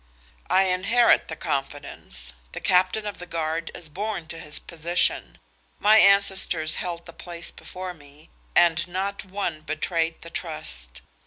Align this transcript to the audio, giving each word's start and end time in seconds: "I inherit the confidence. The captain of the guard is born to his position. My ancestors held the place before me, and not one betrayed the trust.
"I 0.49 0.63
inherit 0.63 1.27
the 1.27 1.35
confidence. 1.35 2.33
The 2.53 2.59
captain 2.59 3.05
of 3.05 3.19
the 3.19 3.27
guard 3.27 3.69
is 3.75 3.87
born 3.87 4.25
to 4.29 4.39
his 4.39 4.57
position. 4.57 5.37
My 5.77 5.99
ancestors 5.99 6.77
held 6.77 7.05
the 7.05 7.13
place 7.13 7.51
before 7.51 7.93
me, 7.93 8.31
and 8.55 8.87
not 8.87 9.23
one 9.23 9.61
betrayed 9.61 10.23
the 10.23 10.31
trust. 10.31 11.01